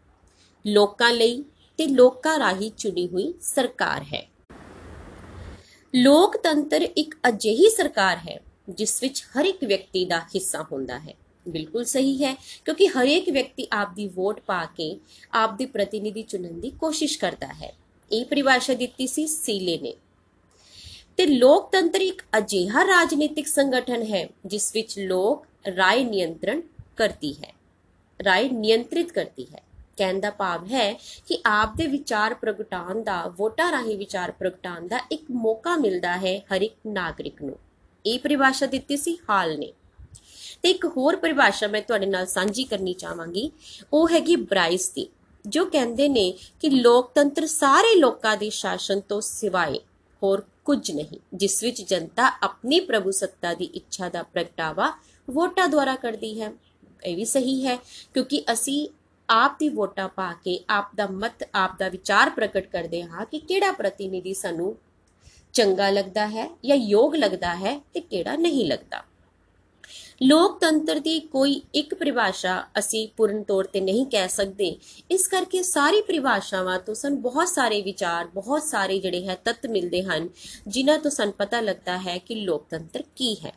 ਲੋਕਾਂ 0.68 1.14
ਲਈ 1.14 1.44
ਤੇ 1.78 1.86
ਲੋਕਾਂ 1.86 2.40
ਰਾਹੀਂ 2.40 2.72
ਚੁਣੀ 2.72 3.08
ਹੋਈ 3.08 3.34
ਸਰਕਾਰ 3.42 4.04
ਹੈ। 4.04 4.30
ਲੋਕਤੰਤਰ 5.96 6.82
ਇੱਕ 6.82 7.16
ਅਜਿਹੀ 7.28 7.70
ਸਰਕਾਰ 7.70 8.18
ਹੈ 8.18 8.40
ਜਿਸ 8.76 9.02
ਵਿੱਚ 9.02 9.24
ਹਰ 9.24 9.46
ਇੱਕ 9.46 9.64
ਵਿਅਕਤੀ 9.64 10.06
ਦਾ 10.06 10.20
ਹਿੱਸਾ 10.20 10.66
ਹੁੰਦਾ 10.72 11.00
ਹੈ। 11.00 11.14
ਬਿਲਕੁਲ 11.48 11.86
ਸਹੀ 11.86 12.24
ਹੈ, 12.24 12.34
ਕਿਉਂਕਿ 12.66 12.88
ਹਰੇਕ 12.88 13.30
ਵਿਅਕਤੀ 13.30 13.68
ਆਪ 13.72 13.94
ਦੀ 13.96 14.08
ਵੋਟ 14.08 14.40
ਪਾ 14.40 14.66
ਕੇ 14.66 15.00
ਆਪ 15.34 15.58
ਦੇ 15.58 15.66
ਪ੍ਰਤੀਨਿਧੀ 15.66 16.24
ਚੁਣਨ 16.24 16.60
ਦੀ 16.60 16.70
ਕੋਸ਼ਿਸ਼ 16.70 17.20
ਕਰਦਾ 17.20 17.48
ਹੈ। 17.48 17.74
ਇਹ 18.12 18.26
ਪਰਿਭਾਸ਼ਾ 18.26 18.74
ਦਿੱਤੀ 18.74 19.08
ਸੀ 19.08 19.28
ਸੀਲੇ 19.28 19.78
ਨੇ। 19.78 19.94
ਤੇ 21.18 21.26
ਲੋਕਤੰਤਰ 21.26 22.02
ਇੱਕ 22.02 22.22
ਅਜਿਹਾ 22.38 22.84
ਰਾਜਨੀਤਿਕ 22.84 23.48
ਸੰਗਠਨ 23.48 24.04
ਹੈ, 24.04 24.30
ਜਿਸ 24.46 24.72
ਵਿੱਚ 24.74 25.00
ਲੋਕ 25.00 25.46
ਰਾਏ 25.76 26.04
ਨਿਯੰਤਰਣ 26.04 26.62
ਕਰਦੀ 26.98 27.34
ਹੈ। 27.34 27.54
ਰਾਏ 28.26 28.50
ਨਿਯੰਤਰਿਤ 28.50 29.12
ਕਰਦੀ 29.12 29.48
ਹੈ। 29.54 29.64
ਕਹਿਣ 29.98 30.20
ਦਾ 30.20 30.30
ਭਾਵ 30.30 30.66
ਹੈ 30.66 30.94
ਕਿ 31.28 31.42
ਆਪ 31.46 31.76
ਦੇ 31.78 31.88
ਵਿਚਾਰ 31.88 32.34
ਪ੍ਰਗਟਾਉਣ 32.34 33.04
ਦਾ, 33.04 33.28
ਵੋਟਾਂ 33.28 33.72
ਰਾਹੀਂ 33.72 33.98
ਵਿਚਾਰ 33.98 34.32
ਪ੍ਰਗਟਾਉਣ 34.32 34.88
ਦਾ 34.88 35.00
ਇੱਕ 35.12 35.22
ਮੌਕਾ 35.32 35.78
ਮਿਲਦਾ 35.78 36.18
ਹੈ 36.18 36.42
ਹਰ 36.54 36.62
ਇੱਕ 36.62 36.74
ਨਾਗਰਿਕ 36.88 37.42
ਨੂੰ। 37.42 37.58
ਇਹ 38.06 38.20
ਪਰਿਭਾਸ਼ਾ 38.20 38.68
ਦਿੱਤੀ 38.68 38.98
ਸੀ 38.98 39.18
ਹਾਲ 39.30 39.58
ਨੇ। 39.60 39.72
ਤੇ 40.64 40.70
ਇੱਕ 40.70 40.86
ਹੋਰ 40.98 41.16
ਪਰਿਭਾਸ਼ਾ 41.16 41.68
ਮੈਂ 41.68 41.82
ਤੁਹਾਡੇ 41.82 42.06
ਨਾਲ 42.06 42.26
ਸਾਂਝੀ 42.26 42.64
ਕਰਨੀ 42.64 42.94
ਚਾਹਾਂਗੀ, 42.94 43.52
ਉਹ 43.94 44.10
ਹੈਗੀ 44.10 44.36
ਬ੍ਰਾਈਸ 44.36 44.90
ਦੀ, 44.90 45.08
ਜੋ 45.46 45.66
ਕਹਿੰਦੇ 45.66 46.08
ਨੇ 46.10 46.34
ਕਿ 46.60 46.70
ਲੋਕਤੰਤਰ 46.70 47.46
ਸਾਰੇ 47.46 47.96
ਲੋਕਾਂ 47.96 48.36
ਦੇ 48.38 48.50
ਸ਼ਾਸਨ 48.50 49.00
ਤੋਂ 49.00 49.22
ਸਿਵਾਏ 49.22 49.80
ਹੋਰ 50.22 50.44
ਕੁਝ 50.66 50.92
ਨਹੀਂ, 50.92 51.20
ਜਿਸ 51.34 51.64
ਵਿੱਚ 51.64 51.82
ਜਨਤਾ 51.82 52.32
ਆਪਣੀ 52.44 52.80
ਪ੍ਰਭੂ 52.80 53.12
ਸੱਤਾ 53.12 53.54
ਦੀ 53.54 53.66
ਇੱਛਾ 53.66 54.10
ਦਾ 54.10 54.24
ਪ੍ਰਗਟਾਵਾ 54.24 54.92
ਵੋਟਾਂ 55.28 55.68
ਦੁਆਰਾ 55.68 55.96
ਕਰਦੀ 55.96 56.42
ਹੈ। 56.42 56.52
ਇਹ 57.06 57.16
ਵੀ 57.16 57.26
ਸਹੀ 57.26 57.66
ਹੈ, 57.66 57.76
ਕਿਉਂਕਿ 58.14 58.44
ਅਸੀਂ 58.52 58.88
ਆਪ 59.30 59.58
ਦੀ 59.60 59.70
ਵੋਟਾਂ 59.70 60.08
ਪਾ 60.10 60.32
ਕੇ 60.34 60.60
ਆਪ 60.70 60.96
ਦਾ 60.96 61.08
ਮਤ, 61.08 61.44
ਆਪ 61.56 61.78
ਦਾ 61.80 61.90
ਵਿਚਾਰ 61.90 62.30
ਪ੍ਰਗਟ 62.30 62.68
ਕਰਦੇ 62.68 63.04
ਹਾਂ 63.04 63.26
ਕਿ 63.26 63.40
ਕਿਹੜਾ 63.40 63.72
ਪ੍ਰਤੀਨਿਧੀ 63.72 64.34
ਸਾਨੂੰ 64.34 64.76
ਚੰਗਾ 65.54 65.90
ਲੱਗਦਾ 65.90 66.28
ਹੈ 66.28 66.58
ਜਾਂ 66.66 66.76
ਯੋਗ 66.76 67.16
ਲੱਗਦਾ 67.16 67.56
ਹੈ 67.56 67.82
ਤੇ 67.94 68.00
ਕਿਹੜਾ 68.00 68.36
ਨਹੀਂ 68.36 68.66
ਲੱਗਦਾ। 68.66 69.04
ਲੋਕਤੰਤਰ 70.24 71.00
ਦੀ 71.00 71.20
ਕੋਈ 71.20 71.62
ਇੱਕ 71.76 71.94
ਪਰਿਭਾਸ਼ਾ 71.94 72.68
ਅਸੀਂ 72.80 73.08
ਪੂਰਨ 73.18 73.44
ਤੌਰ 73.44 73.64
ਤੇ 73.64 73.82
ਨਹੀਂ 73.82 74.06
ਕਹਿ 74.06 74.30
ਸਕਦੇ। 74.30 74.78
ਇਸ 75.12 75.28
ਕਰਕੇ 75.28 75.64
ਸਾਰੀ 75.64 76.02
ਪਰਿਭਾਸ਼ਾਵਾਂ 76.02 76.80
ਤੋਂ 76.80 76.96
ਸਾਨੂੰ 76.96 77.22
ਬਹੁਤ 77.22 77.48
ਸਾਰੇ 77.48 77.82
ਵਿਚਾਰ, 77.82 78.28
ਬਹੁਤ 78.28 78.64
ਸਾਰੇ 78.64 79.00
ਜਿਹੜੇ 79.00 79.28
ਹੈ 79.28 79.36
ਤੱਤ 79.46 79.68
ਮਿਲਦੇ 79.68 80.04
ਹਨ, 80.04 80.30
ਜਿਨ੍ਹਾਂ 80.68 81.00
ਤੋਂ 81.00 81.12
ਸਾਨੂੰ 81.12 81.34
ਪਤਾ 81.34 81.62
ਲੱਗਦਾ 81.62 81.98
ਹੈ 81.98 82.18
ਕਿ 82.18 82.36
ਲੋਕਤੰਤਰ 82.36 83.04
ਕੀ 83.16 83.36
ਹੈ। 83.36 83.54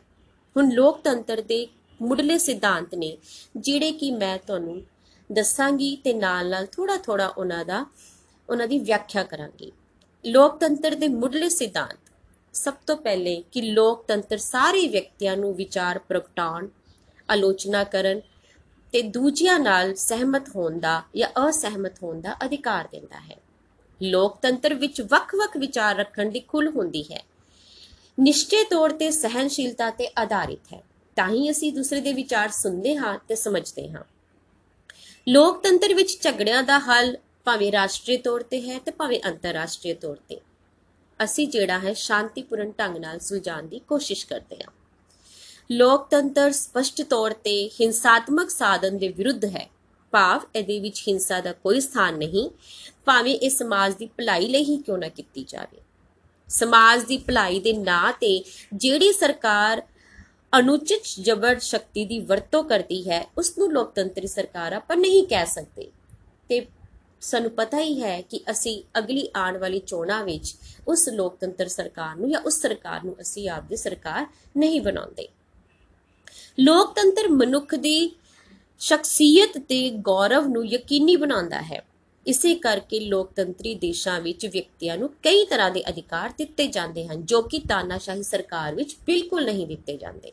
ਹੁਣ 0.57 0.71
ਲੋਕਤੰਤਰ 0.71 1.41
ਦੇ 1.41 1.67
ਮੁੱਢਲੇ 2.01 2.37
ਸਿਧਾਂਤ 2.37 2.95
ਨੇ, 2.95 3.17
ਜਿਹੜੇ 3.57 3.91
ਕਿ 3.91 4.11
ਮੈਂ 4.11 4.37
ਤੁਹਾਨੂੰ 4.37 4.83
ਦੱਸਾਂਗੀ 5.31 5.95
ਤੇ 5.95 6.13
ਨਾਲ-ਨਾਲ 6.13 6.65
ਥੋੜਾ-ਥੋੜਾ 6.65 7.27
ਉਹਨਾਂ 7.27 7.65
ਦਾ, 7.65 7.85
ਉਹਨਾਂ 8.49 8.67
ਦੀ 8.67 8.79
ਵਿਆਖਿਆ 8.79 9.23
ਕਰਾਂਗੀ। 9.23 9.71
ਲੋਕਤੰਤਰ 10.25 10.95
ਦੇ 10.95 11.07
ਮੁੱਢਲੇ 11.07 11.49
ਸਿਧਾਂਤ। 11.49 11.97
ਸਭ 12.53 12.73
ਤੋਂ 12.87 12.97
ਪਹਿਲੇ 12.97 13.43
ਕਿ 13.51 13.61
ਲੋਕਤੰਤਰ 13.61 14.37
ਸਾਰੇ 14.37 14.87
ਵਿਅਕਤੀਆਂ 14.87 15.37
ਨੂੰ 15.37 15.55
ਵਿਚਾਰ 15.55 15.99
ਪ੍ਰਗਟਾਉਣ, 15.99 16.67
ਆਲੋਚਨਾ 17.29 17.83
ਕਰਨ 17.83 18.21
ਤੇ 18.91 19.01
ਦੂਜਿਆਂ 19.01 19.59
ਨਾਲ 19.59 19.95
ਸਹਿਮਤ 19.95 20.49
ਹੋਣ 20.55 20.79
ਦਾ 20.79 21.03
ਜਾਂ 21.15 21.49
ਅਸਹਿਮਤ 21.49 22.03
ਹੋਣ 22.03 22.21
ਦਾ 22.21 22.35
ਅਧਿਕਾਰ 22.45 22.87
ਦਿੰਦਾ 22.91 23.19
ਹੈ। 23.19 23.37
ਲੋਕਤੰਤਰ 24.03 24.73
ਵਿੱਚ 24.73 25.01
ਵੱਖ-ਵੱਖ 25.01 25.57
ਵਿਚਾਰ 25.57 25.95
ਰੱਖਣ 25.95 26.29
ਦੀ 26.29 26.39
ਖੁੱਲ੍ਹ 26.39 26.71
ਹੁੰਦੀ 26.71 27.03
ਹੈ। 27.03 27.25
ਨਿਸ਼ਚੇ 28.19 28.63
ਤੌਰ 28.63 28.89
ਤੇ 28.89 29.11
ਸਹਿਨਸ਼ੀਲਤਾ 29.11 29.89
ਤੇ 29.89 30.11
ਆਧਾਰਿਤ 30.17 30.73
ਹੈ। 30.73 30.83
ਤਾਂ 31.15 31.29
ਹੀ 31.29 31.51
ਅਸੀਂ 31.51 31.73
ਦੂਸਰੇ 31.73 32.01
ਦੇ 32.01 32.13
ਵਿਚਾਰ 32.13 32.49
ਸੁਣਦੇ 32.49 32.95
ਹਾਂ 32.95 33.19
ਤੇ 33.27 33.35
ਸਮਝਦੇ 33.35 33.91
ਹਾਂ। 33.91 34.03
ਲੋਕਤੰਤਰ 35.27 35.93
ਵਿੱਚ 35.93 36.21
ਝਗੜਿਆਂ 36.21 36.63
ਦਾ 36.63 36.79
ਹੱਲ 36.79 37.17
ਭਾਵੇਂ 37.45 37.71
ਰਾਸ਼ਟਰੀ 37.71 38.17
ਤੌਰ 38.17 38.43
ਤੇ 38.43 38.61
ਹੈ 38.61 38.79
ਤੇ 38.79 38.91
ਭਾਵੇਂ 38.91 39.19
ਅੰਤਰਰਾਸ਼ਟਰੀ 39.25 39.93
ਤੌਰ 39.93 40.17
ਤੇ। 40.29 40.39
ਅਸੀਂ 41.19 41.47
ਜਿਹੜਾ 41.47 41.79
ਹੈ 41.79 41.93
ਸ਼ਾਂਤੀਪੂਰਨ 41.93 42.71
ਢੰਗ 42.71 42.97
ਨਾਲ 42.97 43.19
ਸੁਲਝਾਉਣ 43.19 43.67
ਦੀ 43.67 43.79
ਕੋਸ਼ਿਸ਼ 43.79 44.25
ਕਰਦੇ 44.27 44.55
ਹਾਂ। 44.55 44.71
ਲੋਕਤੰਤਰ 45.71 46.51
ਸਪਸ਼ਟ 46.51 47.01
ਤੌਰ 47.01 47.33
ਤੇ 47.33 47.53
ਹਿੰਸਾਤਮਕ 47.81 48.49
ਸਾਧਨ 48.49 48.97
ਦੇ 48.97 49.07
ਵਿਰੁੱਧ 49.07 49.45
ਹੈ। 49.45 49.67
ਭਾਵ 50.13 50.41
ਇਹਦੇ 50.55 50.79
ਵਿੱਚ 50.79 51.03
ਹਿੰਸਾ 51.07 51.39
ਦਾ 51.41 51.51
ਕੋਈ 51.53 51.79
ਸਥਾਨ 51.79 52.17
ਨਹੀਂ, 52.17 52.49
ਭਾਵੇਂ 53.05 53.35
ਇਹ 53.35 53.49
ਸਮਾਜ 53.49 53.95
ਦੀ 53.95 54.09
ਭਲਾਈ 54.17 54.47
ਲਈ 54.47 54.63
ਹੀ 54.63 54.77
ਕਿਉਂ 54.77 54.97
ਨਾ 54.97 55.07
ਕੀਤੀ 55.07 55.45
ਜਾਵੇ। 55.47 55.81
ਸਮਾਜ 56.49 57.03
ਦੀ 57.03 57.17
ਭਲਾਈ 57.17 57.59
ਦੇ 57.59 57.73
ਨਾਂ 57.73 58.13
ਤੇ 58.13 58.43
ਜਿਹੜੀ 58.73 59.11
ਸਰਕਾਰ 59.13 59.81
ਅਨੁਚਿਤ 60.53 61.01
ਜ਼ਬਰ 61.21 61.59
ਸ਼ਕਤੀ 61.59 62.05
ਦੀ 62.05 62.19
ਵਰਤੋਂ 62.19 62.63
ਕਰਦੀ 62.63 63.09
ਹੈ 63.09 63.25
ਉਸ 63.37 63.57
ਨੂੰ 63.57 63.71
ਲੋਕਤੰਤਰੀ 63.73 64.27
ਸਰਕਾਰ 64.27 64.73
ਆਪਾਂ 64.73 64.97
ਨਹੀਂ 64.97 65.25
ਕਹਿ 65.27 65.45
ਸਕਦੇ। 65.45 65.91
ਤੇ 66.49 66.59
ਸਾਨੂੰ 67.21 67.51
ਪਤਾ 67.51 67.79
ਹੀ 67.79 68.03
ਹੈ 68.03 68.21
ਕਿ 68.21 68.39
ਅਸੀਂ 68.51 68.83
ਅਗਲੀ 68.99 69.29
ਆਉਣ 69.35 69.57
ਵਾਲੀ 69.57 69.79
ਚੋਣਾਂ 69.79 70.25
ਵਿੱਚ 70.25 70.55
ਉਸ 70.87 71.09
ਲੋਕਤੰਤਰ 71.09 71.67
ਸਰਕਾਰ 71.67 72.15
ਨੂੰ 72.15 72.29
ਜਾਂ 72.29 72.41
ਉਸ 72.41 72.61
ਸਰਕਾਰ 72.61 73.03
ਨੂੰ 73.03 73.15
ਅਸੀਂ 73.21 73.49
ਆਪਦੀ 73.49 73.75
ਸਰਕਾਰ 73.75 74.27
ਨਹੀਂ 74.57 74.81
ਬਣਾਉਂਦੇ। 74.81 75.27
ਲੋਕਤੰਤਰ 76.59 77.27
ਮਨੁੱਖ 77.27 77.75
ਦੀ 77.75 78.15
ਸ਼ਖਸੀਅਤ 78.79 79.57
ਤੇ 79.57 79.89
ਗੌਰਵ 79.89 80.47
ਨੂੰ 80.47 80.65
ਯਕੀਨੀ 80.67 81.15
ਬਣਾਉਂਦਾ 81.15 81.61
ਹੈ। 81.61 81.85
ਇਸੇ 82.27 82.55
ਕਰਕੇ 82.55 82.99
ਲੋਕਤੰਤਰੀ 82.99 83.75
ਦੇਸ਼ਾਂ 83.75 84.21
ਵਿੱਚ 84.21 84.45
ਵਿਅਕਤੀਆਂ 84.45 84.97
ਨੂੰ 84.97 85.09
ਕਈ 85.09 85.45
ਤਰ੍ਹਾਂ 85.45 85.71
ਦੇ 85.71 85.83
ਅਧਿਕਾਰ 85.89 86.33
ਦਿੱਤੇ 86.37 86.67
ਜਾਂਦੇ 86.67 87.07
ਹਨ 87.07 87.25
ਜੋ 87.25 87.41
ਕਿ 87.41 87.59
ਤਾਨਾਸ਼ਾਹੀ 87.59 88.23
ਸਰਕਾਰ 88.23 88.75
ਵਿੱਚ 88.75 88.95
ਬਿਲਕੁਲ 89.05 89.45
ਨਹੀਂ 89.45 89.67
ਦਿੱਤੇ 89.67 89.97
ਜਾਂਦੇ। 89.97 90.31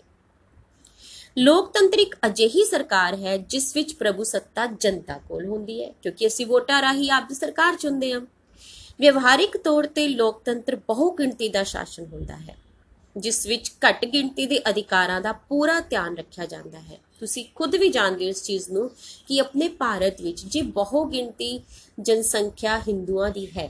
ਲੋਕਤੰਤਰ 1.36 1.98
ਇੱਕ 1.98 2.14
ਅਜਿਹੀ 2.26 2.64
ਸਰਕਾਰ 2.64 3.14
ਹੈ 3.16 3.36
ਜਿਸ 3.36 3.74
ਵਿੱਚ 3.76 3.92
ਪ੍ਰਭੂ 3.94 4.24
ਸੱਤਾ 4.24 4.66
ਜਨਤਾ 4.80 5.18
ਕੋਲ 5.28 5.46
ਹੁੰਦੀ 5.46 5.82
ਹੈ, 5.82 5.92
ਕਿਉਂਕਿ 6.02 6.26
ਅਸੀਂ 6.26 6.46
ਵੋਟਾਂ 6.46 6.80
ਰਾਹੀਂ 6.82 7.10
ਆਪ 7.10 7.28
ਦੀ 7.28 7.34
ਸਰਕਾਰ 7.34 7.76
ਚੁਣਦੇ 7.76 8.12
ਹਾਂ। 8.12 8.20
ਵਿਵਹਾਰਿਕ 9.00 9.56
ਤੌਰ 9.56 9.86
ਤੇ 9.86 10.06
ਲੋਕਤੰਤਰ 10.08 10.76
ਬਹੁ 10.88 11.10
ਗਿਣਤੀ 11.16 11.48
ਦਾ 11.48 11.62
ਸ਼ਾਸਨ 11.64 12.06
ਹੁੰਦਾ 12.06 12.36
ਹੈ, 12.38 12.56
ਜਿਸ 13.16 13.46
ਵਿੱਚ 13.46 13.70
ਘੱਟ 13.82 14.04
ਗਿਣਤੀ 14.04 14.46
ਦੇ 14.46 14.60
ਅਧਿਕਾਰਾਂ 14.70 15.20
ਦਾ 15.20 15.32
ਪੂਰਾ 15.48 15.78
ਧਿਆਨ 15.80 16.16
ਰੱਖਿਆ 16.16 16.46
ਜਾਂਦਾ 16.46 16.80
ਹੈ। 16.80 16.98
ਤੁਸੀਂ 17.20 17.44
ਖੁਦ 17.54 17.76
ਵੀ 17.76 17.88
ਜਾਣਦੇ 17.88 18.24
ਹੋ 18.24 18.30
ਇਸ 18.30 18.42
ਚੀਜ਼ 18.42 18.70
ਨੂੰ 18.70 18.90
ਕਿ 19.28 19.40
ਆਪਣੇ 19.40 19.68
ਭਾਰਤ 19.78 20.20
ਵਿੱਚ 20.20 20.44
ਜੇ 20.44 20.62
ਬਹੁ 20.76 21.04
ਗਿਣਤੀ 21.04 21.60
ਜਨਸੰਖਿਆ 21.98 22.78
ਹਿੰਦੂਆਂ 22.78 23.30
ਦੀ 23.30 23.46
ਹੈ, 23.56 23.68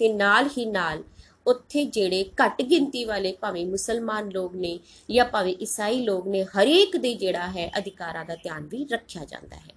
ਤੇ 0.00 0.08
ਨਾਲ 0.08 0.48
ਹੀ 0.58 0.64
ਨਾਲ 0.66 1.02
ਉੱਥੇ 1.46 1.84
ਜਿਹੜੇ 1.84 2.24
ਘੱਟ 2.40 2.62
ਗਿਣਤੀ 2.62 3.04
ਵਾਲੇ 3.04 3.32
ਭਾਵੇਂ 3.40 3.66
ਮੁਸਲਮਾਨ 3.66 4.28
ਲੋਕ 4.30 4.54
ਨੇ 4.54 4.78
ਜਾਂ 5.10 5.24
ਭਾਵੇਂ 5.24 5.54
ਈਸਾਈ 5.62 6.00
ਲੋਕ 6.02 6.26
ਨੇ, 6.26 6.44
ਹਰੇਕ 6.44 6.96
ਦੇ 6.96 7.14
ਜਿਹੜਾ 7.14 7.46
ਹੈ 7.48 7.70
ਅਧਿਕਾਰਾਂ 7.78 8.24
ਦਾ 8.24 8.34
ਧਿਆਨ 8.34 8.66
ਵੀ 8.66 8.86
ਰੱਖਿਆ 8.92 9.24
ਜਾਂਦਾ 9.24 9.56
ਹੈ। 9.56 9.74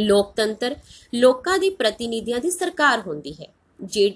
ਲੋਕਤੰਤਰ 0.00 0.76
ਲੋਕਾਂ 1.14 1.58
ਦੀ 1.58 1.70
ਪ੍ਰਤੀਨਿਧੀਆਂ 1.70 2.40
ਦੀ 2.40 2.50
ਸਰਕਾਰ 2.50 3.00
ਹੁੰਦੀ 3.00 3.32
ਹੈ 3.32 3.52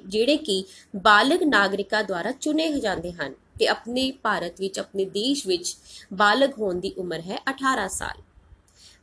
ਜਿਹੜੇ 0.06 0.36
ਕਿ 0.36 0.64
ਬਾਲਗ 0.96 1.42
ਨਾਗਰਿਕਾਂ 1.42 2.02
ਦੁਆਰਾ 2.04 2.30
ਚੁਣੇ 2.30 2.68
ਜਾਂਦੇ 2.80 3.12
ਹਨ 3.12 3.34
ਤੇ 3.58 3.66
ਆਪਣੇ 3.66 4.10
ਭਾਰਤ 4.22 4.60
ਵਿੱਚ, 4.60 4.78
ਆਪਣੇ 4.78 5.04
ਦੇਸ਼ 5.04 5.46
ਵਿੱਚ 5.46 5.76
ਬਾਲਗ 6.12 6.52
ਹੋਣ 6.58 6.80
ਦੀ 6.80 6.92
ਉਮਰ 6.98 7.20
ਹੈ 7.20 7.38
18 7.50 7.88
ਸਾਲ। 7.88 8.22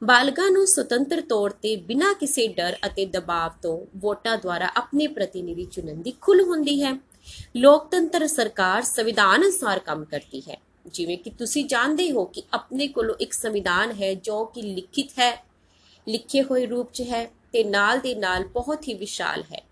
ਬਾਲਗਾਂ 0.01 0.49
ਨੂੰ 0.51 0.65
ਸੁਤੰਤਰ 0.67 1.21
ਤੌਰ 1.21 1.49
ਤੇ 1.51 1.75
ਬਿਨਾਂ 1.75 2.13
ਕਿਸੇ 2.13 2.47
ਡਰ 2.47 2.77
ਅਤੇ 2.85 3.05
ਦਬਾਅ 3.05 3.49
ਤੋਂ 3.61 3.77
ਵੋਟਾਂ 3.95 4.37
ਦੁਆਰਾ 4.37 4.69
ਆਪਣੇ 4.75 5.07
ਪ੍ਰਤੀਨਿਧੀ 5.07 5.65
ਚੁਣਨ 5.65 6.01
ਦੀ 6.01 6.13
ਖੁੱਲ੍ਹ 6.21 6.43
ਹੁੰਦੀ 6.43 6.81
ਹੈ। 6.83 6.93
ਲੋਕਤੰਤਰ 7.57 8.27
ਸਰਕਾਰ 8.27 8.81
ਸੰਵਿਧਾਨ 8.81 9.41
ਅਨੁਸਾਰ 9.41 9.79
ਕੰਮ 9.79 10.05
ਕਰਦੀ 10.05 10.41
ਹੈ। 10.41 10.57
ਜਿਵੇਂ 10.85 11.17
ਕਿ 11.17 11.29
ਤੁਸੀਂ 11.29 11.65
ਜਾਣਦੇ 11.65 12.11
ਹੋ 12.11 12.25
ਕਿ 12.25 12.43
ਆਪਣੇ 12.53 12.87
ਕੋਲੋਂ 12.87 13.15
ਇੱਕ 13.15 13.33
ਸੰਵਿਧਾਨ 13.33 13.91
ਹੈ 13.91 14.13
ਜੋ 14.13 14.45
ਕਿ 14.45 14.61
ਲਿਖਿਤ 14.61 15.09
ਹੈ, 15.19 15.45
ਲਿਖੇ 16.07 16.43
ਹੋਏ 16.43 16.65
ਰੂਪ 16.65 16.91
'ਚ 16.93 17.01
ਹੈ 17.01 17.25
ਤੇ 17.25 17.63
ਨਾਲ 17.63 17.99
ਦੇ 17.99 18.15
ਨਾਲ 18.15 18.43
ਬਹੁਤ 18.43 18.87
ਹੀ 18.87 18.93
ਵਿਸ਼ਾਲ 18.93 19.43
ਹੈ। 19.43 19.63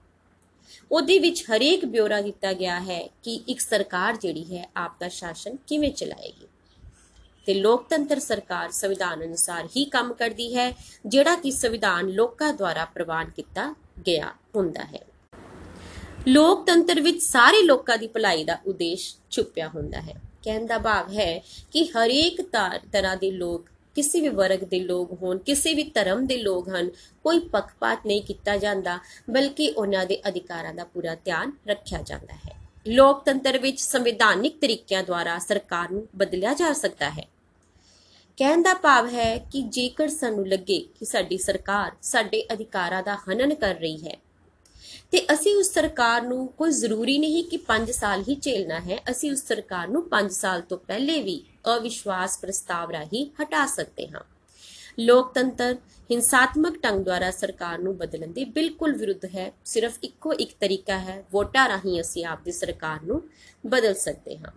ਉਹਦੇ 0.92 1.20
ਵਿੱਚ 1.20 1.44
ਹਰੇਕ 1.44 1.86
ਬਿਊਰਾ 1.86 2.22
ਦਿੱਤਾ 2.22 2.54
ਗਿਆ 2.54 2.80
ਹੈ 2.80 3.10
ਕਿ 3.24 3.44
ਇੱਕ 3.48 3.60
ਸਰਕਾਰ 3.60 4.18
ਜਿਹੜੀ 4.18 4.58
ਹੈ 4.58 4.70
ਆਪ 4.78 5.00
ਦਾ 5.00 5.08
ਸ਼ਾਸਨ 5.10 5.56
ਕਿਵੇਂ 5.68 5.92
ਚਲਾਏਗੀ। 5.92 6.48
ਤੇ 7.46 7.54
ਲੋਕਤੰਤਰ 7.54 8.20
ਸਰਕਾਰ 8.20 8.72
ਸੰਵਿਧਾਨ 8.72 9.24
ਅਨੁਸਾਰ 9.24 9.66
ਹੀ 9.66 9.86
ਕੰਮ 9.86 10.14
ਕਰਦੀ 10.14 10.58
ਹੈ, 10.58 10.74
ਜਿਹੜਾ 11.06 11.36
ਕਿ 11.36 11.52
ਸੰਵਿਧਾਨ 11.52 12.08
ਲੋਕਾਂ 12.08 12.54
ਦੁਆਰਾ 12.54 12.86
ਪ੍ਰਵਾਨ 12.86 13.30
ਕੀਤਾ 13.30 13.76
ਗਿਆ 14.08 14.32
ਹੁੰਦਾ 14.56 14.84
ਹੈ। 14.84 15.06
ਲੋਕਤੰਤਰ 16.28 17.00
ਵਿੱਚ 17.02 17.22
ਸਾਰੇ 17.24 17.62
ਲੋਕਾਂ 17.64 17.98
ਦੀ 17.98 18.08
ਭਲਾਈ 18.08 18.44
ਦਾ 18.44 18.58
ਉਦੇਸ਼ 18.68 19.16
ਛੁਪਿਆ 19.32 19.68
ਹੁੰਦਾ 19.68 20.02
ਹੈ। 20.02 20.14
ਕਹਿਣ 20.44 20.66
ਦਾ 20.66 20.78
ਭਾਵ 20.78 21.14
ਹੈ 21.14 21.44
ਕਿ 21.72 21.84
ਹਰੇਕ 21.84 22.42
ਤਰ੍ਹਾਂ 22.92 23.18
ਦੇ 23.18 23.32
ਲੋਕ, 23.32 23.66
ਕਿਸੇ 23.96 24.22
ਵੀ 24.22 24.30
ਵਰਗ 24.30 24.60
ਦੇ 24.60 24.80
ਲੋਕ 24.80 25.14
ਹੋਣ, 25.14 25.38
ਕਿਸੇ 25.38 25.74
ਵੀ 25.74 25.84
ਧਰਮ 25.84 26.26
ਦੇ 26.26 26.38
ਲੋਕ 26.38 26.70
ਹਨ, 26.70 26.90
ਕੋਈ 27.24 27.40
ਪੱਖਪਾਤ 27.40 28.06
ਨਹੀਂ 28.06 28.22
ਕੀਤਾ 28.22 28.58
ਜਾਂਦਾ, 28.58 29.00
ਬਲਕਿ 29.30 29.70
ਉਹਨਾਂ 29.70 30.06
ਦੇ 30.06 30.22
ਅਧਿਕਾਰਾਂ 30.28 30.74
ਦਾ 30.74 30.84
ਪੂਰਾ 30.84 31.16
ਧਿਆਨ 31.16 31.52
ਰੱਖਿਆ 31.68 32.02
ਜਾਂਦਾ 32.02 32.34
ਹੈ। 32.34 32.56
ਲੋਕਤੰਤਰ 32.88 33.58
ਵਿੱਚ 33.58 33.80
ਸੰਵਿਧਾਨਿਕ 33.80 34.60
ਤਰੀਕਿਆਂ 34.62 35.04
ਦੁਆਰਾ 35.04 35.40
ਸਰਕਾਰ 35.40 35.92
ਨੂੰ 35.92 36.08
ਬਦਲਿਆ 36.16 36.54
ਜਾ 36.54 36.74
ਸਕਦਾ 36.74 37.10
ਹੈ। 37.10 37.28
ਕਹਿਣ 38.38 38.62
ਦਾ 38.62 38.74
ਭਾਵ 38.74 39.08
ਹੈ 39.08 39.38
ਕਿ 39.38 39.62
ਜੇਕਰ 39.62 40.08
ਸਾਨੂੰ 40.08 40.48
ਲੱਗੇ 40.48 40.80
ਕਿ 40.80 41.06
ਸਾਡੀ 41.06 41.38
ਸਰਕਾਰ 41.38 41.92
ਸਾਡੇ 42.02 42.46
ਅਧਿਕਾਰਾਂ 42.54 43.04
ਦਾ 43.04 43.16
ਹਨਨ 43.16 43.56
ਕਰ 43.56 43.76
ਰਹੀ 43.76 44.08
ਹੈ 44.08 44.18
ਤੇ 45.12 45.26
ਅਸੀਂ 45.34 45.56
ਉਸ 45.56 45.74
ਸਰਕਾਰ 45.74 46.22
ਨੂੰ 46.22 46.48
ਕੋਈ 46.48 46.72
ਜ਼ਰੂਰੀ 46.72 47.18
ਨਹੀਂ 47.18 47.44
ਕਿ 47.44 47.58
5 47.58 47.92
ਸਾਲ 47.92 48.24
ਹੀ 48.30 48.36
ਝੇਲਣਾ 48.36 48.80
ਹੈ। 48.80 48.98
ਅਸੀਂ 49.12 49.32
ਉਸ 49.32 49.44
ਸਰਕਾਰ 49.44 49.88
ਨੂੰ 49.88 50.10
5 50.10 50.32
ਸਾਲ 50.32 50.62
ਤੋਂ 50.62 50.78
ਪਹਿਲੇ 50.78 51.22
ਵੀ 51.22 51.44
ਅਵਿਸ਼ਵਾਸ 51.78 52.38
ਪ੍ਰਸਤਾਵ 52.38 52.92
ਰਾਹੀਂ 52.92 53.26
ਹਟਾ 53.44 53.66
ਸਕਦੇ 53.66 54.08
ਹਾਂ। 54.08 54.22
ਲੋਕਤੰਤਰ 55.00 55.76
ਹਿੰਸਾਤਮਕ 56.12 56.84
ਢੰਗ 56.84 57.04
ਦੁਆਰਾ 57.06 57.32
ਸਰਕਾਰ 57.32 57.80
ਨੂੰ 57.80 57.98
ਬਦਲਣ 57.98 58.28
ਦੇ 58.28 58.46
ਬਿਲਕੁਲ 58.46 58.94
ਵਿਰੁੱਧ 58.94 59.26
ਹੈ। 59.26 59.52
ਸਿਰਫ 59.66 59.98
ਇੱਕੋ 60.04 60.34
ਇੱਕ 60.34 60.52
ਤਰੀਕਾ 60.60 61.00
ਹੈ। 61.00 61.24
ਵੋਟਾਂ 61.32 61.70
ਰਾਹੀਂ 61.70 62.02
ਅਸੀਂ 62.02 62.26
ਆਪਦੀ 62.26 62.52
ਸਰਕਾਰ 62.52 63.00
ਨੂੰ 63.04 63.24
ਬਦਲ 63.68 63.94
ਸਕਦੇ 63.94 64.38
ਹਾਂ। 64.38 64.52